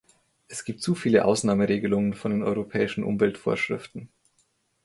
[0.47, 4.09] Es gibt zu viele Ausnahmeregelungen von den europäischen Umweltvorschriften.